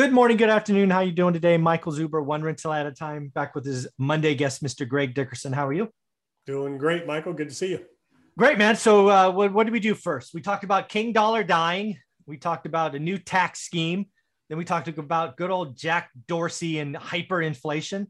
Good 0.00 0.12
morning, 0.14 0.38
good 0.38 0.48
afternoon. 0.48 0.88
How 0.88 1.00
you 1.00 1.12
doing 1.12 1.34
today? 1.34 1.58
Michael 1.58 1.92
Zuber, 1.92 2.24
one 2.24 2.42
rental 2.42 2.72
at 2.72 2.86
a 2.86 2.90
time, 2.90 3.28
back 3.34 3.54
with 3.54 3.66
his 3.66 3.86
Monday 3.98 4.34
guest, 4.34 4.64
Mr. 4.64 4.88
Greg 4.88 5.12
Dickerson. 5.12 5.52
How 5.52 5.66
are 5.66 5.74
you? 5.74 5.90
Doing 6.46 6.78
great, 6.78 7.06
Michael. 7.06 7.34
Good 7.34 7.50
to 7.50 7.54
see 7.54 7.72
you. 7.72 7.84
Great, 8.38 8.56
man. 8.56 8.76
So, 8.76 9.10
uh, 9.10 9.30
what, 9.30 9.52
what 9.52 9.64
did 9.64 9.74
we 9.74 9.78
do 9.78 9.94
first? 9.94 10.32
We 10.32 10.40
talked 10.40 10.64
about 10.64 10.88
King 10.88 11.12
Dollar 11.12 11.44
dying. 11.44 11.98
We 12.24 12.38
talked 12.38 12.64
about 12.64 12.94
a 12.94 12.98
new 12.98 13.18
tax 13.18 13.60
scheme. 13.60 14.06
Then 14.48 14.56
we 14.56 14.64
talked 14.64 14.88
about 14.88 15.36
good 15.36 15.50
old 15.50 15.76
Jack 15.76 16.08
Dorsey 16.26 16.78
and 16.78 16.96
hyperinflation. 16.96 18.06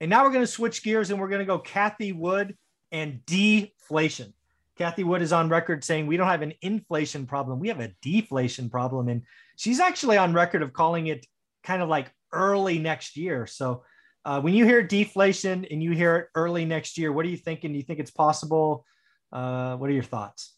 And 0.00 0.10
now 0.10 0.22
we're 0.22 0.30
going 0.30 0.44
to 0.44 0.46
switch 0.46 0.84
gears 0.84 1.10
and 1.10 1.20
we're 1.20 1.28
going 1.28 1.40
to 1.40 1.44
go 1.44 1.58
Cathie 1.58 2.12
Wood 2.12 2.56
and 2.92 3.18
deflation. 3.26 4.32
Cathie 4.78 5.04
Wood 5.04 5.22
is 5.22 5.32
on 5.32 5.48
record 5.48 5.82
saying 5.82 6.06
we 6.06 6.16
don't 6.16 6.28
have 6.28 6.42
an 6.42 6.54
inflation 6.62 7.26
problem, 7.26 7.58
we 7.58 7.66
have 7.66 7.80
a 7.80 7.92
deflation 8.00 8.70
problem. 8.70 9.08
And 9.08 9.22
she's 9.56 9.80
actually 9.80 10.16
on 10.16 10.32
record 10.32 10.62
of 10.62 10.72
calling 10.72 11.08
it 11.08 11.26
kind 11.62 11.82
of 11.82 11.88
like 11.88 12.12
early 12.32 12.78
next 12.78 13.16
year. 13.16 13.46
So 13.46 13.84
uh, 14.24 14.40
when 14.40 14.54
you 14.54 14.64
hear 14.64 14.82
deflation 14.82 15.66
and 15.70 15.82
you 15.82 15.92
hear 15.92 16.16
it 16.16 16.28
early 16.34 16.64
next 16.64 16.96
year, 16.96 17.12
what 17.12 17.26
are 17.26 17.28
you 17.28 17.36
thinking? 17.36 17.72
Do 17.72 17.78
you 17.78 17.84
think 17.84 17.98
it's 17.98 18.10
possible? 18.10 18.84
Uh, 19.32 19.76
what 19.76 19.90
are 19.90 19.92
your 19.94 20.02
thoughts? 20.02 20.54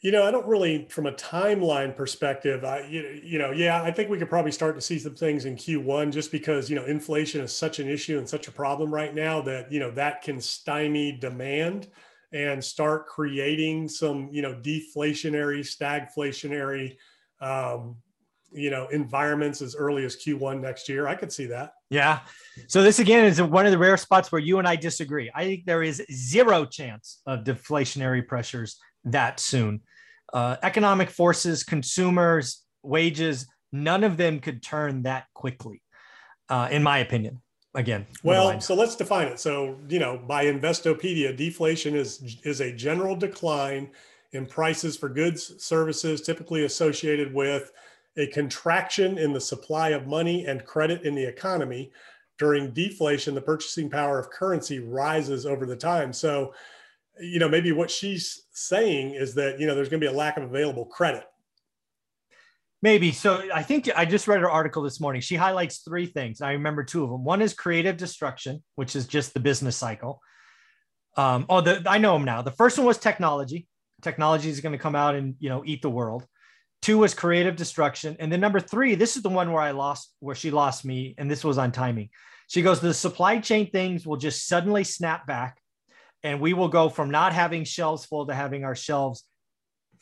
You 0.00 0.12
know, 0.12 0.24
I 0.24 0.30
don't 0.30 0.46
really, 0.46 0.86
from 0.88 1.06
a 1.06 1.12
timeline 1.12 1.96
perspective, 1.96 2.64
I, 2.64 2.86
you, 2.86 3.20
you 3.24 3.36
know, 3.36 3.50
yeah, 3.50 3.82
I 3.82 3.90
think 3.90 4.08
we 4.08 4.16
could 4.16 4.28
probably 4.28 4.52
start 4.52 4.76
to 4.76 4.80
see 4.80 4.96
some 4.96 5.16
things 5.16 5.44
in 5.44 5.56
Q1 5.56 6.12
just 6.12 6.30
because, 6.30 6.70
you 6.70 6.76
know, 6.76 6.84
inflation 6.84 7.40
is 7.40 7.52
such 7.52 7.80
an 7.80 7.88
issue 7.88 8.16
and 8.16 8.28
such 8.28 8.46
a 8.46 8.52
problem 8.52 8.94
right 8.94 9.12
now 9.12 9.42
that, 9.42 9.72
you 9.72 9.80
know, 9.80 9.90
that 9.90 10.22
can 10.22 10.40
stymie 10.40 11.18
demand 11.18 11.88
and 12.32 12.62
start 12.62 13.08
creating 13.08 13.88
some, 13.88 14.28
you 14.30 14.40
know, 14.40 14.54
deflationary, 14.54 15.60
stagflationary, 15.66 16.96
um, 17.40 17.96
you 18.52 18.70
know, 18.70 18.88
environments 18.88 19.60
as 19.62 19.76
early 19.76 20.04
as 20.04 20.16
Q1 20.16 20.60
next 20.60 20.88
year. 20.88 21.06
I 21.06 21.14
could 21.14 21.32
see 21.32 21.46
that. 21.46 21.72
Yeah. 21.90 22.20
So 22.66 22.82
this 22.82 22.98
again 22.98 23.24
is 23.24 23.40
one 23.40 23.66
of 23.66 23.72
the 23.72 23.78
rare 23.78 23.96
spots 23.96 24.32
where 24.32 24.40
you 24.40 24.58
and 24.58 24.66
I 24.66 24.76
disagree. 24.76 25.30
I 25.34 25.44
think 25.44 25.64
there 25.66 25.82
is 25.82 26.02
zero 26.12 26.64
chance 26.64 27.20
of 27.26 27.44
deflationary 27.44 28.26
pressures 28.26 28.78
that 29.04 29.40
soon. 29.40 29.80
Uh, 30.32 30.56
economic 30.62 31.10
forces, 31.10 31.64
consumers, 31.64 32.62
wages, 32.82 33.46
none 33.72 34.04
of 34.04 34.16
them 34.16 34.40
could 34.40 34.62
turn 34.62 35.02
that 35.02 35.26
quickly, 35.34 35.82
uh, 36.48 36.68
in 36.70 36.82
my 36.82 36.98
opinion. 36.98 37.40
Again, 37.74 38.06
well, 38.24 38.60
so 38.60 38.74
let's 38.74 38.96
define 38.96 39.28
it. 39.28 39.38
So, 39.38 39.78
you 39.88 39.98
know, 39.98 40.18
by 40.26 40.46
Investopedia, 40.46 41.36
deflation 41.36 41.94
is 41.94 42.38
is 42.42 42.60
a 42.60 42.72
general 42.72 43.14
decline 43.14 43.90
in 44.32 44.46
prices 44.46 44.96
for 44.96 45.08
goods, 45.08 45.62
services, 45.62 46.22
typically 46.22 46.64
associated 46.64 47.32
with 47.32 47.70
a 48.18 48.26
contraction 48.26 49.16
in 49.16 49.32
the 49.32 49.40
supply 49.40 49.90
of 49.90 50.06
money 50.06 50.44
and 50.46 50.64
credit 50.64 51.02
in 51.02 51.14
the 51.14 51.24
economy. 51.24 51.92
During 52.38 52.72
deflation, 52.72 53.34
the 53.34 53.40
purchasing 53.40 53.90
power 53.90 54.18
of 54.18 54.30
currency 54.30 54.78
rises 54.78 55.46
over 55.46 55.66
the 55.66 55.74
time. 55.74 56.12
So, 56.12 56.54
you 57.20 57.40
know, 57.40 57.48
maybe 57.48 57.72
what 57.72 57.90
she's 57.90 58.46
saying 58.52 59.14
is 59.14 59.34
that, 59.34 59.58
you 59.58 59.66
know, 59.66 59.74
there's 59.74 59.88
going 59.88 60.00
to 60.00 60.06
be 60.06 60.12
a 60.12 60.16
lack 60.16 60.36
of 60.36 60.44
available 60.44 60.84
credit. 60.84 61.24
Maybe. 62.80 63.10
So 63.10 63.42
I 63.52 63.64
think 63.64 63.90
I 63.96 64.04
just 64.04 64.28
read 64.28 64.40
her 64.40 64.50
article 64.50 64.82
this 64.82 65.00
morning. 65.00 65.20
She 65.20 65.34
highlights 65.34 65.78
three 65.78 66.06
things. 66.06 66.40
I 66.40 66.52
remember 66.52 66.84
two 66.84 67.02
of 67.02 67.10
them. 67.10 67.24
One 67.24 67.42
is 67.42 67.54
creative 67.54 67.96
destruction, 67.96 68.62
which 68.76 68.94
is 68.94 69.08
just 69.08 69.34
the 69.34 69.40
business 69.40 69.76
cycle. 69.76 70.20
Um, 71.16 71.46
oh, 71.48 71.60
the, 71.60 71.82
I 71.88 71.98
know 71.98 72.12
them 72.12 72.24
now. 72.24 72.42
The 72.42 72.52
first 72.52 72.78
one 72.78 72.86
was 72.86 72.98
technology. 72.98 73.66
Technology 74.00 74.48
is 74.48 74.60
going 74.60 74.74
to 74.74 74.78
come 74.78 74.94
out 74.94 75.16
and, 75.16 75.34
you 75.40 75.48
know, 75.48 75.64
eat 75.66 75.82
the 75.82 75.90
world. 75.90 76.24
Two 76.82 76.98
was 76.98 77.14
creative 77.14 77.56
destruction. 77.56 78.16
And 78.18 78.30
then 78.30 78.40
number 78.40 78.60
three, 78.60 78.94
this 78.94 79.16
is 79.16 79.22
the 79.22 79.28
one 79.28 79.52
where 79.52 79.62
I 79.62 79.72
lost, 79.72 80.14
where 80.20 80.34
she 80.34 80.50
lost 80.50 80.84
me. 80.84 81.14
And 81.18 81.30
this 81.30 81.44
was 81.44 81.58
on 81.58 81.72
timing. 81.72 82.10
She 82.48 82.62
goes, 82.62 82.80
the 82.80 82.94
supply 82.94 83.40
chain 83.40 83.70
things 83.70 84.06
will 84.06 84.16
just 84.16 84.46
suddenly 84.46 84.84
snap 84.84 85.26
back. 85.26 85.60
And 86.22 86.40
we 86.40 86.54
will 86.54 86.68
go 86.68 86.88
from 86.88 87.10
not 87.10 87.32
having 87.32 87.64
shelves 87.64 88.04
full 88.04 88.26
to 88.26 88.34
having 88.34 88.64
our 88.64 88.74
shelves 88.74 89.24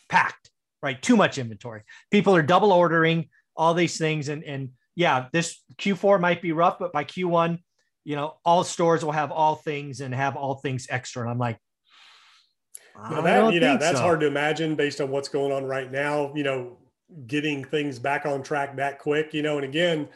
packed, 0.09 0.51
right? 0.83 1.01
Too 1.01 1.17
much 1.17 1.39
inventory. 1.39 1.83
People 2.11 2.37
are 2.37 2.43
double 2.43 2.73
ordering 2.73 3.29
all 3.57 3.75
these 3.75 3.99
things. 3.99 4.29
And, 4.29 4.45
and 4.45 4.71
yeah, 4.95 5.27
this 5.33 5.61
Q4 5.79 6.21
might 6.21 6.41
be 6.41 6.53
rough, 6.53 6.79
but 6.79 6.93
by 6.93 7.05
Q1, 7.05 7.59
you 8.05 8.17
know, 8.17 8.37
all 8.45 8.65
stores 8.65 9.05
will 9.05 9.13
have 9.13 9.33
all 9.33 9.57
things 9.57 10.01
and 10.01 10.15
have 10.15 10.37
all 10.37 10.55
things 10.55 10.87
extra. 10.89 11.23
And 11.23 11.31
I'm 11.31 11.39
like, 11.39 11.59
no, 13.11 13.23
that, 13.23 13.53
you 13.53 13.61
know, 13.61 13.77
that's 13.77 13.99
so. 13.99 14.03
hard 14.03 14.21
to 14.21 14.27
imagine 14.27 14.75
based 14.75 15.01
on 15.01 15.11
what's 15.11 15.29
going 15.29 15.53
on 15.53 15.65
right 15.65 15.91
now, 15.91 16.33
you 16.35 16.43
know, 16.43 16.77
getting 17.27 17.65
things 17.65 17.99
back 17.99 18.27
on 18.27 18.43
track 18.43 18.77
that 18.77 18.99
quick, 18.99 19.33
you 19.33 19.43
know, 19.43 19.57
and 19.57 19.65
again, 19.65 20.09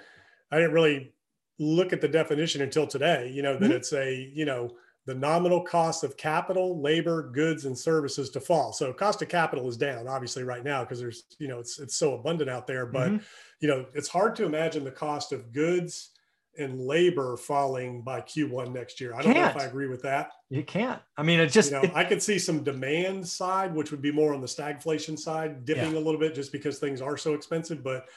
I 0.50 0.56
didn't 0.56 0.72
really 0.72 1.12
look 1.58 1.92
at 1.92 2.00
the 2.00 2.08
definition 2.08 2.62
until 2.62 2.86
today, 2.86 3.30
you 3.32 3.42
know, 3.42 3.54
that 3.54 3.62
mm-hmm. 3.62 3.72
it's 3.72 3.92
a, 3.92 4.30
you 4.34 4.44
know, 4.44 4.70
the 5.06 5.14
nominal 5.14 5.62
cost 5.62 6.04
of 6.04 6.16
capital, 6.16 6.80
labor, 6.80 7.30
goods, 7.30 7.64
and 7.64 7.76
services 7.76 8.30
to 8.30 8.40
fall. 8.40 8.72
So 8.72 8.92
cost 8.92 9.22
of 9.22 9.28
capital 9.28 9.68
is 9.68 9.76
down, 9.76 10.06
obviously, 10.06 10.42
right 10.42 10.62
now 10.62 10.84
because 10.84 11.00
there's, 11.00 11.24
you 11.38 11.48
know, 11.48 11.58
it's 11.58 11.78
it's 11.78 11.96
so 11.96 12.14
abundant 12.14 12.50
out 12.50 12.66
there. 12.66 12.86
But 12.86 13.08
mm-hmm. 13.08 13.24
you 13.60 13.68
know, 13.68 13.86
it's 13.94 14.08
hard 14.08 14.36
to 14.36 14.44
imagine 14.44 14.84
the 14.84 14.90
cost 14.90 15.32
of 15.32 15.52
goods, 15.52 16.10
and 16.60 16.80
labor 16.80 17.36
falling 17.36 18.02
by 18.02 18.20
Q1 18.20 18.72
next 18.72 19.00
year. 19.00 19.12
I 19.14 19.22
don't 19.22 19.32
can't. 19.32 19.54
know 19.54 19.60
if 19.60 19.66
I 19.66 19.68
agree 19.68 19.88
with 19.88 20.02
that. 20.02 20.30
You 20.50 20.62
can't. 20.62 21.00
I 21.16 21.22
mean, 21.22 21.40
it 21.40 21.48
just 21.48 21.70
you 21.70 21.78
know, 21.78 21.82
it, 21.82 21.92
I 21.94 22.04
could 22.04 22.22
see 22.22 22.38
some 22.38 22.62
demand 22.62 23.26
side, 23.26 23.74
which 23.74 23.90
would 23.90 24.02
be 24.02 24.12
more 24.12 24.34
on 24.34 24.40
the 24.40 24.46
stagflation 24.46 25.18
side, 25.18 25.64
dipping 25.64 25.92
yeah. 25.92 25.98
a 25.98 26.00
little 26.00 26.20
bit 26.20 26.34
just 26.34 26.52
because 26.52 26.78
things 26.78 27.00
are 27.00 27.16
so 27.16 27.34
expensive. 27.34 27.82
But 27.82 28.08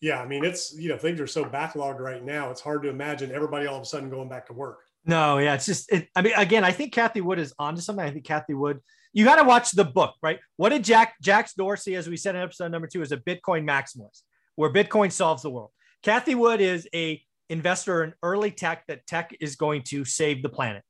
yeah, 0.00 0.20
I 0.20 0.26
mean, 0.26 0.44
it's 0.44 0.74
you 0.76 0.88
know 0.88 0.98
things 0.98 1.20
are 1.20 1.26
so 1.26 1.44
backlogged 1.44 2.00
right 2.00 2.22
now. 2.22 2.50
It's 2.50 2.60
hard 2.60 2.82
to 2.82 2.88
imagine 2.88 3.32
everybody 3.32 3.66
all 3.66 3.76
of 3.76 3.82
a 3.82 3.86
sudden 3.86 4.10
going 4.10 4.28
back 4.28 4.46
to 4.46 4.52
work. 4.52 4.80
No, 5.06 5.38
yeah, 5.38 5.54
it's 5.54 5.66
just. 5.66 5.90
It, 5.92 6.08
I 6.16 6.22
mean, 6.22 6.34
again, 6.36 6.64
I 6.64 6.72
think 6.72 6.92
Cathie 6.92 7.20
Wood 7.20 7.38
is 7.38 7.54
onto 7.58 7.80
something. 7.80 8.04
I 8.04 8.10
think 8.10 8.24
Cathie 8.24 8.54
Wood. 8.54 8.80
You 9.12 9.24
got 9.24 9.36
to 9.36 9.44
watch 9.44 9.70
the 9.70 9.84
book, 9.84 10.14
right? 10.22 10.40
What 10.56 10.70
did 10.70 10.82
Jack 10.82 11.14
Jack 11.20 11.48
Dorsey, 11.56 11.94
as 11.94 12.08
we 12.08 12.16
said 12.16 12.34
in 12.34 12.42
episode 12.42 12.72
number 12.72 12.88
two, 12.88 13.02
is 13.02 13.12
a 13.12 13.16
Bitcoin 13.16 13.64
maximalist, 13.64 14.22
where 14.56 14.72
Bitcoin 14.72 15.12
solves 15.12 15.42
the 15.42 15.50
world. 15.50 15.70
Cathie 16.02 16.34
Wood 16.34 16.60
is 16.60 16.88
a 16.94 17.22
investor 17.48 18.04
in 18.04 18.14
early 18.22 18.50
tech 18.50 18.84
that 18.88 19.06
tech 19.06 19.36
is 19.40 19.56
going 19.56 19.82
to 19.82 20.04
save 20.04 20.42
the 20.42 20.48
planet. 20.48 20.82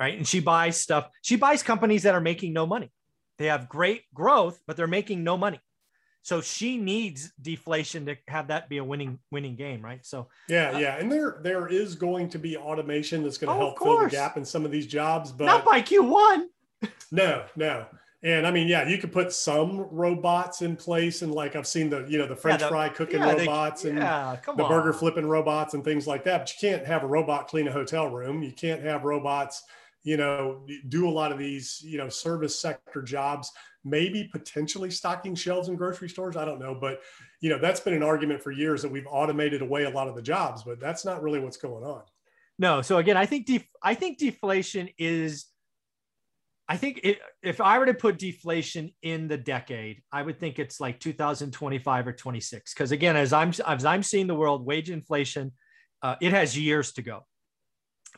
Right. 0.00 0.16
And 0.16 0.26
she 0.26 0.40
buys 0.40 0.76
stuff. 0.76 1.08
She 1.22 1.36
buys 1.36 1.62
companies 1.62 2.02
that 2.02 2.14
are 2.14 2.20
making 2.20 2.52
no 2.52 2.66
money. 2.66 2.90
They 3.38 3.46
have 3.46 3.68
great 3.68 4.02
growth, 4.12 4.58
but 4.66 4.76
they're 4.76 4.86
making 4.86 5.22
no 5.22 5.36
money. 5.36 5.60
So 6.22 6.40
she 6.40 6.76
needs 6.76 7.32
deflation 7.40 8.06
to 8.06 8.16
have 8.28 8.48
that 8.48 8.68
be 8.68 8.78
a 8.78 8.84
winning 8.84 9.18
winning 9.32 9.56
game, 9.56 9.82
right? 9.82 10.04
So 10.06 10.28
yeah, 10.48 10.70
uh, 10.70 10.78
yeah, 10.78 10.96
and 10.96 11.10
there 11.10 11.40
there 11.42 11.66
is 11.66 11.96
going 11.96 12.28
to 12.30 12.38
be 12.38 12.56
automation 12.56 13.24
that's 13.24 13.38
going 13.38 13.48
to 13.48 13.54
oh, 13.54 13.66
help 13.66 13.78
fill 13.78 14.00
the 14.02 14.08
gap 14.08 14.36
in 14.36 14.44
some 14.44 14.64
of 14.64 14.70
these 14.70 14.86
jobs, 14.86 15.32
but 15.32 15.46
not 15.46 15.64
by 15.64 15.82
Q 15.82 16.04
one. 16.04 16.48
no, 17.10 17.44
no, 17.56 17.86
and 18.24 18.46
I 18.46 18.52
mean, 18.52 18.68
yeah, 18.68 18.86
you 18.86 18.98
could 18.98 19.10
put 19.10 19.32
some 19.32 19.80
robots 19.90 20.62
in 20.62 20.76
place, 20.76 21.22
and 21.22 21.34
like 21.34 21.56
I've 21.56 21.66
seen 21.66 21.90
the 21.90 22.06
you 22.08 22.18
know 22.18 22.26
the 22.26 22.36
French 22.36 22.60
yeah, 22.60 22.68
the, 22.68 22.70
fry 22.70 22.88
cooking 22.88 23.18
yeah, 23.20 23.32
robots 23.32 23.82
they, 23.82 23.90
and 23.90 23.98
yeah, 23.98 24.36
the 24.44 24.62
on. 24.62 24.68
burger 24.70 24.92
flipping 24.92 25.26
robots 25.26 25.74
and 25.74 25.82
things 25.82 26.06
like 26.06 26.22
that. 26.24 26.38
But 26.38 26.52
you 26.52 26.68
can't 26.70 26.86
have 26.86 27.02
a 27.02 27.06
robot 27.06 27.48
clean 27.48 27.66
a 27.66 27.72
hotel 27.72 28.08
room. 28.08 28.42
You 28.42 28.52
can't 28.52 28.80
have 28.82 29.02
robots, 29.02 29.64
you 30.04 30.16
know, 30.16 30.64
do 30.88 31.08
a 31.08 31.10
lot 31.10 31.32
of 31.32 31.38
these 31.38 31.82
you 31.84 31.98
know 31.98 32.08
service 32.08 32.58
sector 32.58 33.02
jobs. 33.02 33.50
Maybe 33.84 34.28
potentially 34.30 34.92
stocking 34.92 35.34
shelves 35.34 35.68
in 35.68 35.74
grocery 35.74 36.08
stores. 36.08 36.36
I 36.36 36.44
don't 36.44 36.60
know, 36.60 36.76
but 36.80 37.00
you 37.40 37.50
know 37.50 37.58
that's 37.58 37.80
been 37.80 37.94
an 37.94 38.04
argument 38.04 38.40
for 38.40 38.52
years 38.52 38.82
that 38.82 38.92
we've 38.92 39.08
automated 39.10 39.62
away 39.62 39.82
a 39.82 39.90
lot 39.90 40.06
of 40.06 40.14
the 40.14 40.22
jobs, 40.22 40.62
but 40.62 40.78
that's 40.78 41.04
not 41.04 41.22
really 41.24 41.40
what's 41.40 41.56
going 41.56 41.82
on. 41.82 42.02
No. 42.56 42.82
So 42.82 42.98
again, 42.98 43.16
I 43.16 43.26
think 43.26 43.46
def- 43.46 43.66
I 43.82 43.94
think 43.94 44.18
deflation 44.18 44.90
is 44.96 45.46
I 46.68 46.76
think 46.76 47.00
it, 47.02 47.18
if 47.42 47.60
I 47.60 47.78
were 47.78 47.86
to 47.86 47.94
put 47.94 48.18
deflation 48.18 48.92
in 49.02 49.28
the 49.28 49.36
decade, 49.36 50.02
I 50.12 50.22
would 50.22 50.38
think 50.38 50.58
it's 50.58 50.80
like 50.80 51.00
2025 51.00 52.06
or 52.06 52.12
26. 52.12 52.72
Because 52.72 52.92
again, 52.92 53.16
as 53.16 53.32
I'm 53.32 53.52
as 53.66 53.84
I'm 53.84 54.02
seeing 54.02 54.26
the 54.26 54.34
world, 54.34 54.64
wage 54.64 54.88
inflation, 54.88 55.52
uh, 56.02 56.16
it 56.20 56.32
has 56.32 56.58
years 56.58 56.92
to 56.92 57.02
go. 57.02 57.26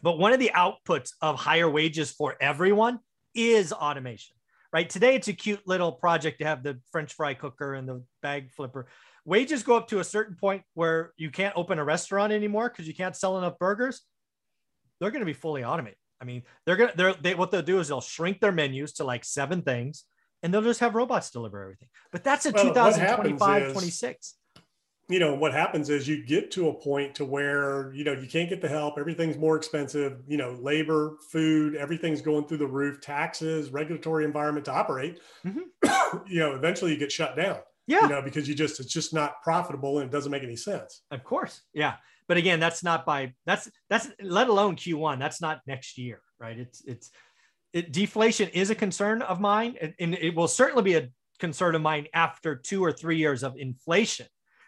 But 0.03 0.19
one 0.19 0.33
of 0.33 0.41
the 0.41 0.53
outputs 0.55 1.11
of 1.23 1.37
higher 1.37 1.69
wages 1.69 2.11
for 2.11 2.37
everyone 2.41 2.99
is 3.35 3.73
automation. 3.73 4.37
Right 4.73 4.91
today, 4.91 5.15
it's 5.15 5.29
a 5.29 5.33
cute 5.33 5.67
little 5.67 5.93
project 5.93 6.41
to 6.41 6.47
have 6.47 6.63
the 6.63 6.81
French 6.91 7.13
fry 7.15 7.35
cooker 7.35 7.75
and 7.75 7.89
the 7.89 8.05
bag 8.23 8.51
flipper. 8.51 8.89
Wages 9.25 9.63
go 9.63 9.77
up 9.77 9.89
to 9.89 10.01
a 10.01 10.05
certain 10.05 10.37
point 10.37 10.63
where 10.75 11.13
you 11.17 11.31
can't 11.31 11.57
open 11.57 11.79
a 11.79 11.85
restaurant 11.85 12.33
anymore 12.33 12.69
because 12.69 12.87
you 12.87 12.95
can't 12.95 13.17
sell 13.17 13.39
enough 13.39 13.59
burgers. 13.59 14.03
They're 15.01 15.11
going 15.11 15.21
to 15.21 15.27
be 15.27 15.33
fully 15.33 15.65
automated. 15.65 15.97
I 16.25 16.27
mean, 16.27 16.43
they're 16.65 16.77
gonna 16.77 16.93
they're 16.97 17.15
they 17.15 17.35
what 17.35 17.51
they'll 17.51 17.61
do 17.61 17.81
is 17.81 17.89
they'll 17.89 18.01
shrink 18.01 18.41
their 18.41 18.51
menus 18.51 18.95
to 18.95 19.05
like 19.05 19.27
seven 19.27 19.61
things 19.61 20.05
and 20.43 20.53
they'll 20.53 20.63
just 20.63 20.81
have 20.81 20.95
robots 20.95 21.31
deliver 21.31 21.63
everything. 21.63 21.89
But 22.13 22.25
that's 22.25 22.47
a 22.47 22.51
well, 22.51 22.65
2025, 22.65 23.73
26. 23.73 24.35
You 25.11 25.19
know, 25.19 25.35
what 25.35 25.53
happens 25.53 25.91
is 25.91 26.09
you 26.09 26.25
get 26.25 26.51
to 26.53 26.69
a 26.69 26.75
point 26.75 27.15
to 27.17 27.27
where, 27.27 27.93
you 27.93 28.05
know, 28.05 28.13
you 28.13 28.27
can't 28.27 28.49
get 28.49 28.63
the 28.63 28.69
help, 28.69 28.99
everything's 28.99 29.37
more 29.37 29.55
expensive, 29.55 30.23
you 30.27 30.39
know, 30.39 30.59
labor, 30.63 31.19
food, 31.31 31.77
everything's 31.77 32.23
going 32.23 32.47
through 32.47 32.57
the 32.57 32.67
roof, 32.67 33.03
taxes, 33.03 33.71
regulatory 33.71 34.25
environment 34.25 34.65
to 34.65 34.73
operate. 34.73 35.21
Mm-hmm. 35.45 36.17
you 36.27 36.41
know, 36.41 36.55
eventually 36.55 36.93
you 36.93 36.97
get 36.97 37.13
shut 37.13 37.37
down. 37.37 37.59
Yeah. 37.87 38.05
You 38.05 38.09
know, 38.09 38.23
because 38.23 38.49
you 38.49 38.55
just, 38.55 38.81
it's 38.81 38.91
just 38.91 39.13
not 39.13 39.43
profitable 39.43 39.99
and 39.99 40.09
it 40.09 40.13
doesn't 40.13 40.33
make 40.33 40.43
any 40.43 40.57
sense. 40.57 41.03
Of 41.11 41.23
course. 41.23 41.61
Yeah. 41.75 41.97
But 42.29 42.37
again, 42.37 42.61
that's 42.61 42.83
not 42.83 43.05
by, 43.05 43.35
that's, 43.45 43.71
that's, 43.91 44.09
let 44.23 44.49
alone 44.49 44.77
Q1, 44.77 45.19
that's 45.19 45.41
not 45.41 45.61
next 45.67 45.99
year, 45.99 46.21
right? 46.39 46.59
It's, 46.59 46.83
it's, 46.85 47.11
it, 47.73 47.93
deflation 47.93 48.49
is 48.51 48.71
a 48.71 48.75
concern 48.75 49.21
of 49.23 49.41
mine 49.41 49.77
and, 49.81 49.95
and 49.99 50.15
it 50.15 50.35
will 50.35 50.49
certainly 50.49 50.83
be 50.83 50.95
a 50.95 51.09
concern 51.39 51.75
of 51.75 51.83
mine 51.83 52.07
after 52.15 52.57
two 52.57 52.85
or 52.85 52.93
three 52.93 53.19
years 53.19 53.43
of 53.43 53.57
inflation, 53.57 54.27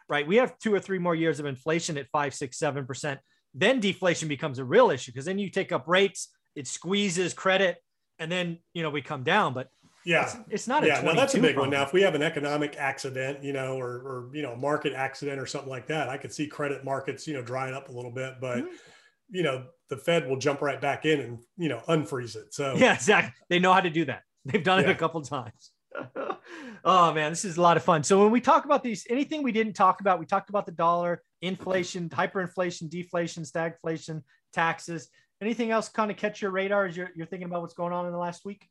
right? 0.08 0.26
We 0.26 0.37
have 0.37 0.58
two 0.58 0.75
or 0.75 0.81
three 0.81 0.99
more 0.99 1.14
years 1.14 1.41
of 1.41 1.47
inflation 1.47 1.97
at 1.97 2.08
five, 2.11 2.35
six, 2.35 2.58
seven 2.58 2.87
percent. 2.87 3.20
Then 3.55 3.81
deflation 3.81 4.29
becomes 4.29 4.58
a 4.58 4.64
real 4.64 4.91
issue 4.91 5.12
because 5.12 5.25
then 5.25 5.38
you 5.38 5.49
take 5.49 5.73
up 5.73 5.85
rates, 5.87 6.29
it 6.55 6.67
squeezes 6.67 7.32
credit, 7.32 7.79
and 8.19 8.31
then 8.31 8.58
you 8.75 8.82
know 8.82 8.91
we 8.91 9.03
come 9.03 9.23
down. 9.23 9.55
But 9.55 9.69
yeah, 10.06 10.23
it's, 10.23 10.37
it's 10.49 10.69
not. 10.69 10.87
Yeah, 10.87 11.03
no, 11.03 11.14
that's 11.14 11.35
a 11.35 11.41
big 11.41 11.55
problem. 11.55 11.70
one. 11.70 11.79
Now, 11.79 11.85
if 11.85 11.93
we 11.93 12.00
have 12.03 12.14
an 12.14 12.23
economic 12.23 12.76
accident, 12.79 13.43
you 13.43 13.53
know, 13.53 13.79
or 13.79 13.88
or 13.88 14.31
you 14.32 14.43
know, 14.43 14.56
market 14.56 14.94
accident 14.94 15.41
or 15.41 15.47
something 15.47 15.70
like 15.70 15.87
that, 15.88 16.08
I 16.08 16.17
could 16.17 16.32
see 16.32 16.47
credit 16.47 16.85
markets, 16.85 17.26
you 17.26 17.35
know, 17.35 17.43
drying 17.43 17.75
up 17.75 17.88
a 17.88 17.93
little 17.93 18.12
bit, 18.12 18.35
but. 18.41 18.58
Mm-hmm. 18.58 18.75
You 19.29 19.43
know, 19.43 19.64
the 19.88 19.97
Fed 19.97 20.29
will 20.29 20.37
jump 20.37 20.62
right 20.62 20.81
back 20.81 21.05
in 21.05 21.19
and 21.19 21.38
you 21.56 21.69
know 21.69 21.81
unfreeze 21.88 22.37
it. 22.37 22.55
So 22.55 22.75
yeah, 22.76 22.94
exactly. 22.94 23.32
They 23.49 23.58
know 23.58 23.73
how 23.73 23.81
to 23.81 23.91
do 23.91 24.05
that. 24.05 24.23
They've 24.44 24.62
done 24.62 24.79
it 24.79 24.88
a 24.88 24.94
couple 24.94 25.20
times. 25.23 25.73
oh 26.85 27.12
man, 27.12 27.32
this 27.32 27.44
is 27.44 27.56
a 27.56 27.61
lot 27.61 27.76
of 27.76 27.82
fun. 27.82 28.05
So 28.05 28.23
when 28.23 28.31
we 28.31 28.41
talk 28.41 28.64
about 28.64 28.82
these, 28.82 29.06
anything 29.11 29.43
we 29.43 29.53
didn't 29.53 29.73
talk 29.73 30.00
about, 30.00 30.19
we 30.20 30.26
talked 30.26 30.49
about 30.49 30.67
the 30.67 30.73
dollar, 30.73 31.23
inflation, 31.43 32.08
hyperinflation, 32.08 32.88
deflation, 32.88 33.43
stagflation, 33.43 34.23
taxes. 34.53 35.08
Anything 35.43 35.70
else 35.70 35.88
kind 35.88 36.11
of 36.11 36.17
catch 36.17 36.41
your 36.41 36.50
radar 36.50 36.87
as 36.87 36.97
you're, 36.97 37.11
you're 37.14 37.26
thinking 37.26 37.49
about 37.49 37.61
what's 37.61 37.75
going 37.75 37.93
on 37.93 38.06
in 38.06 38.12
the 38.12 38.19
last 38.19 38.44
week? 38.44 38.69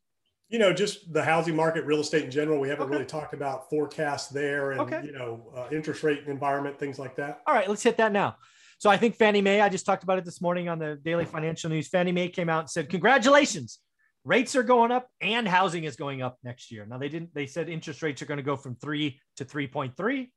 You 0.50 0.60
know, 0.60 0.74
just 0.74 1.12
the 1.12 1.24
housing 1.24 1.56
market, 1.56 1.86
real 1.86 2.00
estate 2.00 2.24
in 2.24 2.32
general. 2.32 2.60
We 2.60 2.70
haven't 2.70 2.86
okay. 2.86 2.94
really 2.94 3.06
talked 3.06 3.34
about 3.34 3.70
forecasts 3.70 4.30
there 4.30 4.72
and, 4.72 4.82
okay. 4.82 5.02
you 5.04 5.12
know, 5.12 5.52
uh, 5.56 5.68
interest 5.72 6.04
rate 6.04 6.24
environment, 6.28 6.78
things 6.78 7.00
like 7.00 7.16
that. 7.16 7.42
All 7.48 7.54
right, 7.54 7.68
let's 7.68 7.82
hit 7.82 7.98
that 7.98 8.12
now. 8.12 8.36
So 8.78 8.90
I 8.90 8.98
think 8.98 9.16
Fannie 9.16 9.42
Mae, 9.42 9.62
I 9.62 9.70
just 9.70 9.86
talked 9.86 10.04
about 10.04 10.20
it 10.20 10.26
this 10.26 10.42
morning 10.42 10.70
on 10.70 10.78
the 10.80 11.00
daily 11.04 11.26
financial 11.26 11.70
news. 11.70 11.88
Fannie 11.88 12.12
Mae 12.12 12.30
came 12.30 12.50
out 12.50 12.60
and 12.60 12.70
said, 12.70 12.90
Congratulations, 12.90 13.80
rates 14.24 14.56
are 14.56 14.64
going 14.64 14.92
up 14.92 15.10
and 15.22 15.48
housing 15.48 15.86
is 15.86 15.96
going 15.96 16.22
up 16.22 16.38
next 16.44 16.72
year. 16.72 16.86
Now 16.86 16.98
they 16.98 17.10
didn't, 17.10 17.34
they 17.34 17.46
said 17.46 17.70
interest 17.70 18.02
rates 18.02 18.22
are 18.22 18.26
going 18.26 18.38
to 18.38 18.44
go 18.44 18.56
from 18.56 18.76
three 18.76 19.20
to 19.38 19.46
3.3. 19.46 20.30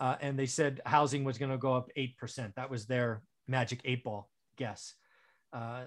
Uh, 0.00 0.16
and 0.20 0.38
they 0.38 0.46
said 0.46 0.80
housing 0.86 1.24
was 1.24 1.38
going 1.38 1.50
to 1.50 1.58
go 1.58 1.74
up 1.74 1.90
8%. 1.96 2.54
That 2.54 2.70
was 2.70 2.86
their 2.86 3.22
magic 3.46 3.80
eight 3.84 4.04
ball 4.04 4.28
guess. 4.56 4.94
Uh, 5.52 5.84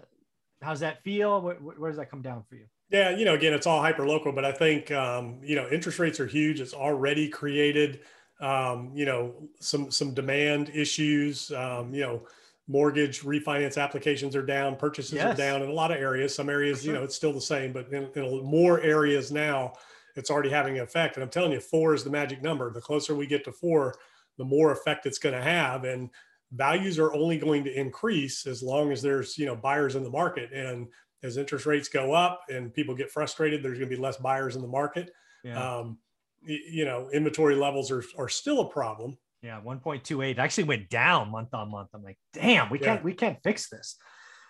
how's 0.62 0.80
that 0.80 1.04
feel? 1.04 1.42
Where, 1.42 1.56
where, 1.56 1.90
does 1.90 1.98
that 1.98 2.10
come 2.10 2.22
down 2.22 2.44
for 2.50 2.56
you? 2.56 2.66
Yeah, 2.92 3.12
you 3.12 3.24
know, 3.24 3.34
again, 3.34 3.54
it's 3.54 3.66
all 3.66 3.82
hyper 3.82 4.06
local, 4.06 4.34
but 4.34 4.44
I 4.44 4.52
think, 4.52 4.92
um, 4.92 5.40
you 5.42 5.56
know, 5.56 5.68
interest 5.70 5.98
rates 5.98 6.20
are 6.20 6.28
huge. 6.28 6.60
It's 6.60 6.74
already 6.74 7.30
created, 7.30 8.02
um, 8.42 8.92
you 8.94 9.06
know, 9.06 9.34
some, 9.62 9.90
some 9.90 10.14
demand 10.14 10.70
issues, 10.74 11.52
um, 11.52 11.94
you 11.94 12.02
know, 12.02 12.24
mortgage 12.68 13.22
refinance 13.22 13.82
applications 13.82 14.36
are 14.36 14.46
down, 14.46 14.76
purchases 14.76 15.14
yes. 15.14 15.34
are 15.34 15.38
down 15.38 15.62
in 15.62 15.70
a 15.70 15.74
lot 15.74 15.92
of 15.92 15.98
areas. 15.98 16.36
Some 16.36 16.50
areas, 16.50 16.82
sure. 16.82 16.92
you 16.92 16.98
know, 16.98 17.04
it's 17.04 17.16
still 17.16 17.32
the 17.32 17.40
same, 17.40 17.72
but 17.72 17.92
in, 17.94 18.10
in 18.16 18.44
more 18.44 18.82
areas 18.82 19.32
now, 19.32 19.74
it's 20.18 20.30
already 20.30 20.50
having 20.50 20.78
an 20.78 20.84
effect. 20.84 21.16
And 21.16 21.24
I'm 21.24 21.30
telling 21.30 21.54
you, 21.54 21.62
four 21.62 21.94
is 21.94 22.04
the 22.04 22.10
magic 22.10 22.42
number. 22.42 22.70
The 22.72 22.82
closer 22.82 23.16
we 23.16 23.26
get 23.26 23.46
to 23.46 23.54
four, 23.54 23.96
the 24.38 24.44
more 24.44 24.74
effect 24.74 25.06
it's 25.06 25.18
going 25.18 25.36
to 25.36 25.42
have. 25.42 25.86
And 25.86 26.10
values 26.52 27.00
are 27.00 27.14
only 27.14 27.38
going 27.38 27.64
to 27.64 27.74
increase 27.74 28.46
as 28.46 28.62
long 28.62 28.92
as 28.92 29.02
there's, 29.02 29.38
you 29.38 29.46
know, 29.46 29.56
buyers 29.56 29.96
in 29.96 30.04
the 30.04 30.10
market. 30.10 30.52
And 30.52 30.88
as 31.24 31.38
interest 31.38 31.66
rates 31.66 31.90
go 31.90 32.14
up 32.14 32.42
and 32.50 32.74
people 32.74 32.96
get 32.96 33.12
frustrated, 33.12 33.64
there's 33.64 33.78
going 33.78 33.90
to 33.90 33.96
be 33.96 34.02
less 34.02 34.18
buyers 34.18 34.56
in 34.56 34.62
the 34.62 34.68
market. 34.68 35.12
Yeah. 35.44 35.80
Um, 35.80 36.00
you 36.44 36.86
know, 36.86 37.10
inventory 37.12 37.56
levels 37.56 37.92
are, 37.92 38.04
are 38.18 38.30
still 38.30 38.62
a 38.62 38.70
problem. 38.70 39.18
Yeah, 39.44 39.60
1.28 39.62 40.38
actually 40.38 40.66
went 40.66 40.90
down 40.90 41.32
month 41.32 41.54
on 41.54 41.72
month. 41.72 41.90
I'm 41.94 42.04
like, 42.04 42.18
damn, 42.34 42.70
we 42.70 42.80
can't 42.80 43.04
we 43.04 43.14
can't 43.14 43.38
fix 43.44 43.70
this. 43.70 43.98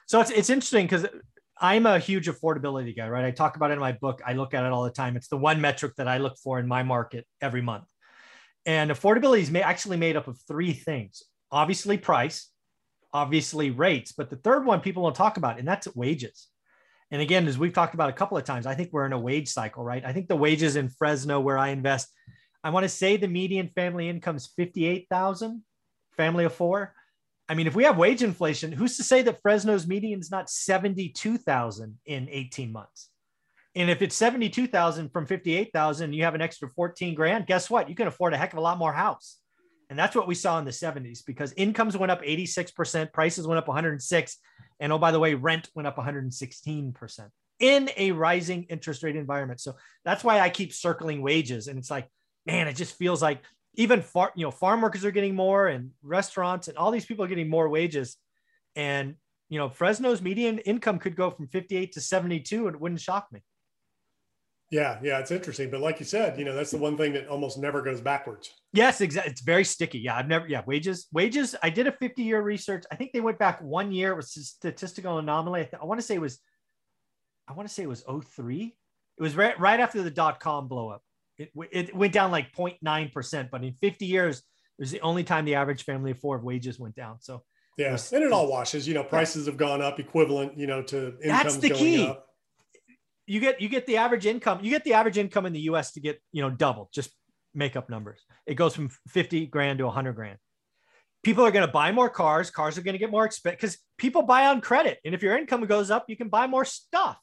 So 0.05 0.19
it's 0.19 0.31
it's 0.31 0.49
interesting 0.49 0.85
because 0.85 1.05
I'm 1.59 1.85
a 1.85 1.99
huge 1.99 2.27
affordability 2.27 2.95
guy, 2.95 3.07
right? 3.07 3.23
I 3.23 3.31
talk 3.31 3.55
about 3.55 3.71
it 3.71 3.75
in 3.75 3.79
my 3.79 3.93
book. 3.93 4.21
I 4.25 4.33
look 4.33 4.53
at 4.53 4.65
it 4.65 4.71
all 4.71 4.83
the 4.83 4.91
time. 4.91 5.15
It's 5.15 5.27
the 5.27 5.37
one 5.37 5.61
metric 5.61 5.93
that 5.97 6.07
I 6.07 6.17
look 6.17 6.37
for 6.37 6.59
in 6.59 6.67
my 6.67 6.83
market 6.83 7.25
every 7.39 7.61
month. 7.61 7.85
And 8.65 8.91
affordability 8.91 9.39
is 9.39 9.55
actually 9.55 9.97
made 9.97 10.17
up 10.17 10.27
of 10.27 10.37
three 10.47 10.73
things 10.73 11.23
obviously, 11.51 11.97
price, 11.97 12.49
obviously, 13.13 13.71
rates, 13.71 14.13
but 14.13 14.29
the 14.29 14.37
third 14.37 14.65
one 14.65 14.79
people 14.79 15.03
don't 15.03 15.15
talk 15.15 15.37
about, 15.37 15.59
and 15.59 15.67
that's 15.67 15.93
wages. 15.95 16.47
And 17.11 17.21
again, 17.21 17.47
as 17.47 17.57
we've 17.57 17.73
talked 17.73 17.93
about 17.93 18.09
a 18.09 18.13
couple 18.13 18.37
of 18.37 18.45
times, 18.45 18.65
I 18.65 18.73
think 18.73 18.89
we're 18.91 19.05
in 19.05 19.13
a 19.13 19.19
wage 19.19 19.49
cycle, 19.49 19.83
right? 19.83 20.03
I 20.03 20.13
think 20.13 20.29
the 20.29 20.35
wages 20.35 20.77
in 20.77 20.87
Fresno, 20.89 21.41
where 21.41 21.57
I 21.57 21.69
invest, 21.69 22.09
I 22.63 22.69
want 22.69 22.85
to 22.85 22.89
say 22.89 23.17
the 23.17 23.27
median 23.27 23.69
family 23.75 24.07
income 24.07 24.37
is 24.37 24.47
58,000, 24.55 25.61
family 26.15 26.45
of 26.45 26.53
four. 26.53 26.93
I 27.49 27.53
mean, 27.53 27.67
if 27.67 27.75
we 27.75 27.83
have 27.83 27.97
wage 27.97 28.23
inflation, 28.23 28.71
who's 28.71 28.95
to 28.95 29.03
say 29.03 29.21
that 29.23 29.41
Fresno's 29.41 29.85
median 29.85 30.21
is 30.21 30.31
not 30.31 30.49
72,000 30.49 31.99
in 32.05 32.29
18 32.31 32.71
months? 32.71 33.09
And 33.75 33.89
if 33.89 34.01
it's 34.01 34.15
72,000 34.15 35.09
from 35.09 35.25
58,000, 35.25 36.13
you 36.13 36.23
have 36.23 36.35
an 36.35 36.41
extra 36.41 36.69
14 36.69 37.13
grand, 37.13 37.45
guess 37.47 37.69
what? 37.69 37.89
You 37.89 37.95
can 37.95 38.07
afford 38.07 38.33
a 38.33 38.37
heck 38.37 38.53
of 38.53 38.59
a 38.59 38.61
lot 38.61 38.77
more 38.77 38.93
house. 38.93 39.37
And 39.89 39.99
that's 39.99 40.15
what 40.15 40.27
we 40.27 40.35
saw 40.35 40.57
in 40.59 40.63
the 40.63 40.71
70s 40.71 41.25
because 41.25 41.51
incomes 41.53 41.97
went 41.97 42.11
up 42.11 42.21
86%, 42.21 43.11
prices 43.11 43.45
went 43.45 43.57
up 43.57 43.67
106, 43.67 44.37
and 44.81 44.91
oh 44.91 44.97
by 44.97 45.11
the 45.11 45.19
way, 45.19 45.35
rent 45.35 45.69
went 45.73 45.87
up 45.87 45.95
116% 45.95 47.29
in 47.59 47.89
a 47.95 48.11
rising 48.11 48.63
interest 48.63 49.03
rate 49.03 49.15
environment. 49.15 49.61
So 49.61 49.75
that's 50.03 50.23
why 50.23 50.41
I 50.41 50.49
keep 50.49 50.73
circling 50.73 51.21
wages 51.21 51.67
and 51.67 51.79
it's 51.79 51.91
like, 51.91 52.09
man, 52.45 52.67
it 52.67 52.75
just 52.75 52.97
feels 52.97 53.21
like 53.21 53.41
even 53.75 54.01
far, 54.01 54.33
you 54.35 54.43
know, 54.43 54.51
farm 54.51 54.81
workers 54.81 55.05
are 55.05 55.11
getting 55.11 55.35
more 55.35 55.67
and 55.67 55.91
restaurants 56.01 56.67
and 56.67 56.77
all 56.77 56.91
these 56.91 57.05
people 57.05 57.23
are 57.23 57.29
getting 57.29 57.49
more 57.49 57.69
wages. 57.69 58.17
And, 58.75 59.15
you 59.47 59.59
know, 59.59 59.69
Fresno's 59.69 60.21
median 60.21 60.57
income 60.59 60.97
could 60.97 61.15
go 61.15 61.29
from 61.29 61.47
58 61.47 61.93
to 61.93 62.01
72 62.01 62.67
and 62.67 62.75
it 62.75 62.81
wouldn't 62.81 62.99
shock 62.99 63.27
me. 63.31 63.41
Yeah, 64.71 64.99
yeah, 65.03 65.19
it's 65.19 65.31
interesting. 65.31 65.69
But 65.69 65.81
like 65.81 65.99
you 65.99 66.05
said, 66.05 66.39
you 66.39 66.45
know, 66.45 66.55
that's 66.55 66.71
the 66.71 66.77
one 66.77 66.95
thing 66.95 67.11
that 67.13 67.27
almost 67.27 67.57
never 67.57 67.81
goes 67.81 67.99
backwards. 67.99 68.49
Yes, 68.71 69.01
exactly. 69.01 69.31
It's 69.33 69.41
very 69.41 69.65
sticky. 69.65 69.99
Yeah, 69.99 70.15
I've 70.15 70.29
never, 70.29 70.47
yeah, 70.47 70.61
wages, 70.65 71.07
wages. 71.11 71.55
I 71.61 71.69
did 71.69 71.87
a 71.87 71.91
50 71.91 72.23
year 72.23 72.41
research. 72.41 72.85
I 72.89 72.95
think 72.95 73.11
they 73.11 73.19
went 73.19 73.37
back 73.37 73.61
one 73.61 73.91
year. 73.91 74.13
It 74.13 74.15
was 74.15 74.35
a 74.37 74.39
statistical 74.39 75.17
anomaly. 75.17 75.59
I, 75.59 75.63
th- 75.65 75.81
I 75.81 75.85
want 75.85 75.99
to 75.99 76.05
say 76.05 76.15
it 76.15 76.21
was, 76.21 76.39
I 77.49 77.53
want 77.53 77.67
to 77.67 77.73
say 77.73 77.83
it 77.83 77.89
was 77.89 78.05
03. 78.07 78.73
It 79.17 79.21
was 79.21 79.35
right, 79.35 79.59
right 79.59 79.79
after 79.79 80.01
the 80.01 80.09
dot 80.09 80.39
com 80.39 80.69
blow 80.69 80.89
up. 80.89 81.03
It, 81.37 81.51
it 81.71 81.93
went 81.93 82.13
down 82.13 82.31
like 82.31 82.53
0.9%, 82.53 83.49
but 83.51 83.63
in 83.65 83.73
50 83.73 84.05
years, 84.05 84.37
it 84.37 84.43
was 84.79 84.91
the 84.91 85.01
only 85.01 85.25
time 85.25 85.43
the 85.43 85.55
average 85.55 85.83
family 85.83 86.11
of 86.11 86.19
four 86.19 86.37
of 86.37 86.43
wages 86.43 86.79
went 86.79 86.95
down. 86.95 87.17
So, 87.19 87.43
yeah, 87.77 87.89
it 87.89 87.91
was, 87.91 88.13
and 88.13 88.23
it 88.23 88.31
all 88.31 88.47
washes. 88.47 88.87
You 88.87 88.93
know, 88.93 89.03
prices 89.03 89.47
have 89.47 89.57
gone 89.57 89.81
up 89.81 89.99
equivalent, 89.99 90.57
you 90.57 90.67
know, 90.67 90.81
to 90.83 91.07
incomes 91.21 91.25
that's 91.25 91.57
the 91.57 91.69
going 91.69 91.79
key. 91.83 92.07
up. 92.07 92.27
You 93.31 93.39
get 93.39 93.61
you 93.61 93.69
get 93.69 93.85
the 93.85 93.95
average 93.95 94.25
income. 94.25 94.59
You 94.61 94.69
get 94.69 94.83
the 94.83 94.91
average 94.91 95.17
income 95.17 95.45
in 95.45 95.53
the 95.53 95.61
U.S. 95.61 95.93
to 95.93 96.01
get 96.01 96.21
you 96.33 96.41
know 96.41 96.49
double. 96.49 96.89
Just 96.93 97.11
make 97.55 97.77
up 97.77 97.89
numbers. 97.89 98.19
It 98.45 98.55
goes 98.55 98.75
from 98.75 98.89
50 99.07 99.45
grand 99.45 99.79
to 99.79 99.85
100 99.85 100.11
grand. 100.11 100.37
People 101.23 101.45
are 101.45 101.51
going 101.51 101.65
to 101.65 101.71
buy 101.71 101.93
more 101.93 102.09
cars. 102.09 102.51
Cars 102.51 102.77
are 102.77 102.81
going 102.81 102.91
to 102.91 102.99
get 102.99 103.09
more 103.09 103.23
expensive 103.23 103.57
because 103.57 103.77
people 103.97 104.23
buy 104.23 104.47
on 104.47 104.59
credit. 104.59 104.99
And 105.05 105.15
if 105.15 105.23
your 105.23 105.37
income 105.37 105.65
goes 105.65 105.89
up, 105.89 106.09
you 106.09 106.17
can 106.17 106.27
buy 106.27 106.45
more 106.47 106.65
stuff. 106.65 107.21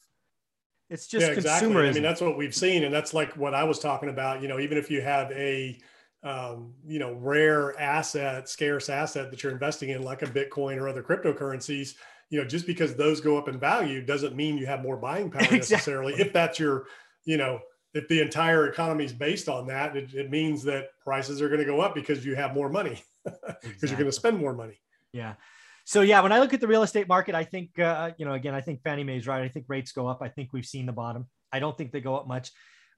It's 0.89 1.09
just 1.09 1.27
yeah, 1.27 1.33
exactly. 1.33 1.69
consumerism. 1.69 1.91
I 1.91 1.93
mean, 1.93 2.03
that's 2.03 2.23
what 2.23 2.39
we've 2.39 2.55
seen, 2.55 2.85
and 2.85 2.95
that's 2.95 3.13
like 3.13 3.37
what 3.37 3.53
I 3.53 3.65
was 3.65 3.79
talking 3.79 4.09
about. 4.09 4.41
You 4.41 4.49
know, 4.49 4.61
even 4.61 4.79
if 4.79 4.91
you 4.91 5.03
have 5.03 5.31
a 5.33 5.79
um, 6.23 6.73
you 6.87 7.01
know 7.01 7.13
rare 7.13 7.79
asset, 7.79 8.49
scarce 8.49 8.89
asset 8.89 9.31
that 9.31 9.43
you're 9.43 9.53
investing 9.53 9.91
in, 9.91 10.01
like 10.01 10.23
a 10.23 10.27
Bitcoin 10.27 10.79
or 10.79 10.89
other 10.89 11.03
cryptocurrencies, 11.03 11.97
you 12.31 12.39
know, 12.39 12.47
just 12.47 12.67
because 12.67 12.95
those 12.95 13.21
go 13.21 13.39
up 13.39 13.49
in 13.49 13.59
value 13.59 14.05
doesn't 14.05 14.37
mean 14.37 14.59
you 14.59 14.67
have 14.67 14.83
more 14.83 14.97
buying 14.97 15.31
power 15.31 15.43
necessarily. 15.51 16.13
Exactly. 16.13 16.29
If 16.29 16.33
that's 16.33 16.59
your, 16.59 16.87
you 17.25 17.37
know, 17.37 17.61
if 17.95 18.07
the 18.09 18.21
entire 18.21 18.69
economy 18.69 19.05
is 19.05 19.13
based 19.13 19.49
on 19.49 19.67
that, 19.69 19.97
it, 19.97 20.13
it 20.15 20.31
means 20.31 20.63
that 20.65 20.91
prices 21.03 21.41
are 21.41 21.49
going 21.49 21.61
to 21.61 21.67
go 21.67 21.81
up 21.81 21.95
because 21.95 22.25
you 22.25 22.35
have 22.35 22.55
more 22.55 22.69
money 22.69 23.03
because 23.25 23.39
exactly. 23.55 23.89
you're 23.89 23.99
going 23.99 24.07
to 24.07 24.13
spend 24.13 24.39
more 24.39 24.55
money. 24.55 24.81
Yeah 25.13 25.35
so 25.89 26.03
yeah, 26.03 26.21
when 26.21 26.33
I 26.33 26.39
look 26.39 26.53
at 26.53 26.61
the 26.61 26.67
real 26.67 26.83
estate 26.83 27.09
market, 27.09 27.35
I 27.35 27.45
think 27.45 27.79
uh, 27.79 28.11
you 28.19 28.27
know 28.27 28.35
again, 28.35 28.55
I 28.55 28.61
think 28.61 28.83
Fannie 28.83 29.05
Mae's 29.05 29.27
right. 29.27 29.43
I 29.43 29.49
think 29.49 29.65
rates 29.69 29.91
go 29.91 30.07
up. 30.07 30.21
I 30.21 30.29
think 30.29 30.53
we've 30.53 30.67
seen 30.67 30.85
the 30.85 30.93
bottom. 30.93 31.29
I 31.51 31.61
don't 31.61 31.79
think 31.79 31.93
they 31.93 32.03
go 32.03 32.15
up 32.15 32.29
much. 32.29 32.51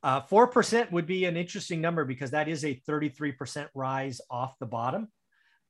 Uh, 0.03 0.23
four 0.23 0.49
uh, 0.49 0.51
percent 0.51 0.91
would 0.91 1.07
be 1.07 1.25
an 1.25 1.37
interesting 1.37 1.81
number 1.81 2.05
because 2.05 2.33
that 2.33 2.49
is 2.49 2.65
a 2.65 2.75
33 2.75 3.31
percent 3.31 3.71
rise 3.77 4.21
off 4.29 4.59
the 4.59 4.67
bottom, 4.67 5.07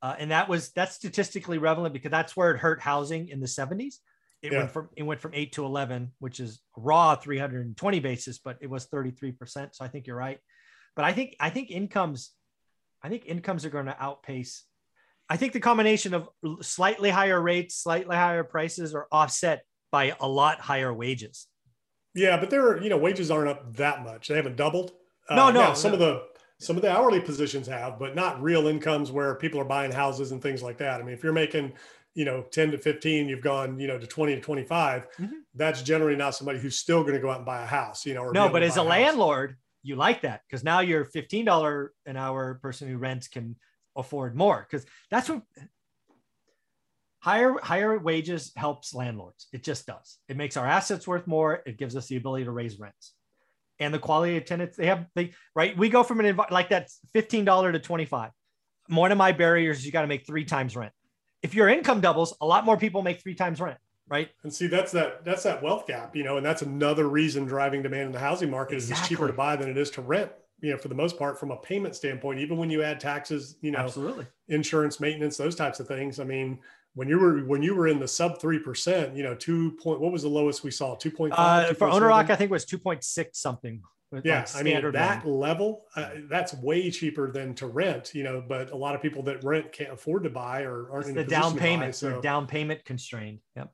uh, 0.01 0.15
and 0.17 0.31
that 0.31 0.49
was 0.49 0.71
that's 0.71 0.95
statistically 0.95 1.57
relevant 1.57 1.93
because 1.93 2.11
that's 2.11 2.35
where 2.35 2.51
it 2.51 2.57
hurt 2.57 2.81
housing 2.81 3.29
in 3.29 3.39
the 3.39 3.47
70s. 3.47 3.95
It 4.41 4.51
yeah. 4.51 4.59
went 4.59 4.71
from 4.71 4.89
it 4.95 5.03
went 5.03 5.21
from 5.21 5.33
eight 5.33 5.53
to 5.53 5.65
11, 5.65 6.11
which 6.19 6.39
is 6.39 6.61
raw 6.75 7.15
320 7.15 7.99
basis, 7.99 8.39
but 8.39 8.57
it 8.61 8.69
was 8.69 8.85
33 8.85 9.31
percent. 9.33 9.75
So 9.75 9.85
I 9.85 9.87
think 9.87 10.07
you're 10.07 10.15
right. 10.15 10.39
But 10.95 11.05
I 11.05 11.13
think 11.13 11.35
I 11.39 11.49
think 11.49 11.69
incomes, 11.69 12.31
I 13.03 13.09
think 13.09 13.25
incomes 13.25 13.65
are 13.65 13.69
going 13.69 13.85
to 13.85 14.01
outpace 14.01 14.65
I 15.31 15.37
think 15.37 15.53
the 15.53 15.61
combination 15.61 16.13
of 16.13 16.27
slightly 16.59 17.09
higher 17.09 17.41
rates, 17.41 17.75
slightly 17.75 18.17
higher 18.17 18.43
prices 18.43 18.93
are 18.93 19.07
offset 19.13 19.63
by 19.89 20.13
a 20.19 20.27
lot 20.27 20.59
higher 20.59 20.93
wages. 20.93 21.47
Yeah, 22.13 22.37
but 22.37 22.49
there 22.49 22.67
are, 22.67 22.83
you 22.83 22.89
know, 22.89 22.97
wages 22.97 23.31
aren't 23.31 23.47
up 23.47 23.77
that 23.77 24.03
much. 24.03 24.27
They 24.27 24.35
haven't 24.35 24.57
doubled. 24.57 24.91
Uh, 25.29 25.35
no, 25.35 25.49
no. 25.49 25.73
some 25.73 25.91
no. 25.91 25.93
of 25.93 25.99
the 26.01 26.23
Some 26.61 26.75
of 26.75 26.81
the 26.81 26.91
hourly 26.91 27.19
positions 27.19 27.67
have, 27.67 27.97
but 27.97 28.15
not 28.15 28.41
real 28.41 28.67
incomes 28.67 29.11
where 29.11 29.35
people 29.35 29.59
are 29.59 29.65
buying 29.65 29.91
houses 29.91 30.31
and 30.31 30.41
things 30.41 30.61
like 30.61 30.77
that. 30.77 31.01
I 31.01 31.03
mean, 31.03 31.13
if 31.13 31.23
you're 31.23 31.33
making, 31.33 31.73
you 32.13 32.25
know, 32.25 32.43
10 32.51 32.71
to 32.71 32.77
15, 32.77 33.27
you've 33.27 33.41
gone, 33.41 33.79
you 33.79 33.87
know, 33.87 33.97
to 33.97 34.05
20 34.05 34.35
to 34.35 34.41
25, 34.41 35.07
mm-hmm. 35.17 35.33
that's 35.55 35.81
generally 35.81 36.15
not 36.15 36.35
somebody 36.35 36.59
who's 36.59 36.77
still 36.77 37.01
going 37.01 37.15
to 37.15 37.19
go 37.19 37.29
out 37.29 37.37
and 37.37 37.45
buy 37.45 37.63
a 37.63 37.65
house, 37.65 38.05
you 38.05 38.13
know. 38.13 38.29
no, 38.29 38.47
but 38.47 38.63
as 38.63 38.77
a, 38.77 38.81
a 38.81 38.83
landlord, 38.83 39.57
you 39.83 39.95
like 39.95 40.21
that 40.21 40.41
because 40.47 40.63
now 40.63 40.79
your 40.79 41.05
$15 41.05 41.89
an 42.05 42.17
hour 42.17 42.55
person 42.61 42.87
who 42.87 42.97
rents 42.97 43.27
can 43.27 43.55
afford 43.95 44.35
more 44.35 44.67
because 44.69 44.85
that's 45.09 45.29
what 45.29 45.41
higher 47.19 47.55
higher 47.61 47.99
wages 47.99 48.51
helps 48.55 48.95
landlords 48.95 49.47
it 49.53 49.63
just 49.63 49.85
does 49.85 50.19
it 50.27 50.37
makes 50.37 50.57
our 50.57 50.65
assets 50.65 51.07
worth 51.07 51.27
more 51.27 51.61
it 51.65 51.77
gives 51.77 51.95
us 51.95 52.07
the 52.07 52.15
ability 52.15 52.45
to 52.45 52.51
raise 52.51 52.79
rents 52.79 53.13
and 53.81 53.93
the 53.93 53.99
quality 53.99 54.37
of 54.37 54.45
tenants 54.45 54.77
they 54.77 54.85
have 54.85 55.05
they 55.15 55.31
right? 55.55 55.77
We 55.77 55.89
go 55.89 56.03
from 56.03 56.19
an 56.19 56.35
env- 56.35 56.51
like 56.51 56.69
that 56.69 56.89
$15 57.13 57.73
to 57.73 57.79
25 57.79 58.31
one 58.87 59.11
of 59.11 59.17
my 59.17 59.31
barriers 59.31 59.79
is 59.79 59.85
you 59.85 59.91
got 59.91 60.01
to 60.01 60.07
make 60.07 60.25
three 60.25 60.43
times 60.43 60.75
rent. 60.75 60.91
If 61.43 61.55
your 61.55 61.69
income 61.69 62.01
doubles 62.01 62.35
a 62.41 62.45
lot 62.45 62.65
more 62.65 62.77
people 62.77 63.01
make 63.01 63.21
three 63.21 63.35
times 63.35 63.59
rent 63.59 63.77
right? 64.11 64.29
And 64.43 64.53
see 64.53 64.67
that's 64.67 64.91
that 64.91 65.25
that's 65.25 65.43
that 65.43 65.63
wealth 65.63 65.87
gap 65.87 66.15
you 66.15 66.23
know 66.23 66.37
and 66.37 66.45
that's 66.45 66.61
another 66.61 67.07
reason 67.07 67.45
driving 67.45 67.81
demand 67.81 68.07
in 68.07 68.11
the 68.11 68.19
housing 68.19 68.51
market 68.51 68.75
exactly. 68.75 68.93
is 68.93 68.99
it's 68.99 69.09
cheaper 69.09 69.27
to 69.27 69.33
buy 69.33 69.55
than 69.55 69.69
it 69.69 69.77
is 69.77 69.89
to 69.91 70.01
rent 70.01 70.31
you 70.59 70.71
know 70.71 70.77
for 70.77 70.89
the 70.89 70.95
most 70.95 71.17
part 71.17 71.39
from 71.39 71.49
a 71.49 71.57
payment 71.57 71.95
standpoint 71.95 72.39
even 72.39 72.57
when 72.57 72.69
you 72.69 72.83
add 72.83 72.99
taxes 72.99 73.55
you 73.61 73.71
know 73.71 73.79
absolutely. 73.79 74.27
insurance 74.49 74.99
maintenance 74.99 75.37
those 75.37 75.55
types 75.55 75.79
of 75.79 75.87
things. 75.87 76.19
I 76.19 76.25
mean 76.25 76.59
when 76.93 77.07
you 77.07 77.19
were 77.19 77.39
when 77.45 77.63
you 77.63 77.75
were 77.75 77.87
in 77.87 77.99
the 77.99 78.07
sub 78.07 78.39
three 78.39 78.59
percent, 78.59 79.15
you 79.15 79.23
know, 79.23 79.35
two 79.35 79.71
point 79.81 79.99
what 80.01 80.11
was 80.11 80.23
the 80.23 80.29
lowest 80.29 80.63
we 80.63 80.71
saw? 80.71 80.95
Two 80.95 81.11
point 81.11 81.33
five 81.33 81.71
uh, 81.71 81.73
for 81.73 81.89
owner 81.89 82.07
rock, 82.07 82.29
I 82.29 82.35
think 82.35 82.49
it 82.49 82.53
was 82.53 82.65
two 82.65 82.77
point 82.77 83.03
six 83.03 83.39
something. 83.39 83.81
Yeah, 84.25 84.39
like 84.39 84.55
I 84.55 84.63
mean 84.63 84.91
that 84.91 85.23
one. 85.23 85.39
level, 85.39 85.85
uh, 85.95 86.09
that's 86.29 86.53
way 86.55 86.91
cheaper 86.91 87.31
than 87.31 87.55
to 87.55 87.67
rent. 87.67 88.11
You 88.13 88.23
know, 88.23 88.43
but 88.45 88.71
a 88.71 88.75
lot 88.75 88.93
of 88.93 89.01
people 89.01 89.23
that 89.23 89.41
rent 89.43 89.71
can't 89.71 89.93
afford 89.93 90.23
to 90.23 90.29
buy 90.29 90.63
or 90.63 90.91
aren't 90.91 91.07
it's 91.07 91.09
in 91.09 91.15
the 91.15 91.23
down 91.23 91.57
payment. 91.57 91.91
Buy, 91.91 91.91
so. 91.91 92.21
down 92.21 92.45
payment 92.45 92.83
constrained. 92.83 93.39
Yep. 93.55 93.71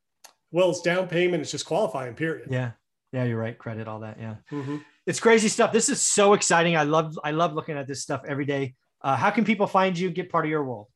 Well, 0.51 0.69
it's 0.69 0.81
down 0.81 1.07
payment. 1.07 1.41
It's 1.41 1.51
just 1.51 1.65
qualifying. 1.65 2.13
Period. 2.13 2.49
Yeah. 2.51 2.71
Yeah, 3.13 3.23
you're 3.23 3.39
right. 3.39 3.57
Credit 3.57 3.87
all 3.87 4.01
that. 4.01 4.17
Yeah. 4.19 4.35
Mm-hmm. 4.51 4.77
It's 5.05 5.19
crazy 5.19 5.47
stuff. 5.47 5.71
This 5.71 5.89
is 5.89 6.01
so 6.01 6.33
exciting. 6.33 6.75
I 6.75 6.83
love 6.83 7.17
I 7.23 7.31
love 7.31 7.53
looking 7.53 7.77
at 7.77 7.87
this 7.87 8.01
stuff 8.01 8.21
every 8.27 8.45
day. 8.45 8.75
Uh, 9.01 9.15
how 9.15 9.31
can 9.31 9.45
people 9.45 9.65
find 9.65 9.97
you? 9.97 10.11
Get 10.11 10.29
part 10.29 10.45
of 10.45 10.51
your 10.51 10.63
world. 10.63 10.87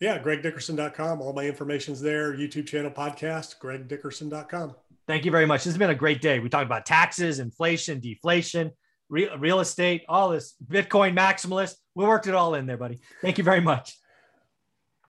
Yeah, 0.00 0.22
gregdickerson.com. 0.22 1.20
All 1.20 1.32
my 1.32 1.44
information's 1.44 2.00
there. 2.00 2.32
YouTube 2.32 2.66
channel, 2.68 2.90
podcast, 2.90 3.58
gregdickerson.com. 3.58 4.74
Thank 5.06 5.24
you 5.24 5.30
very 5.30 5.46
much. 5.46 5.60
This 5.60 5.72
has 5.72 5.78
been 5.78 5.90
a 5.90 5.94
great 5.94 6.20
day. 6.20 6.38
We 6.38 6.48
talked 6.48 6.66
about 6.66 6.86
taxes, 6.86 7.38
inflation, 7.38 7.98
deflation, 7.98 8.70
real, 9.08 9.36
real 9.38 9.60
estate, 9.60 10.04
all 10.08 10.28
this 10.28 10.54
Bitcoin 10.64 11.16
maximalist. 11.16 11.74
We 11.94 12.04
worked 12.04 12.26
it 12.26 12.34
all 12.34 12.54
in 12.54 12.66
there, 12.66 12.76
buddy. 12.76 13.00
Thank 13.22 13.38
you 13.38 13.44
very 13.44 13.60
much. 13.60 13.96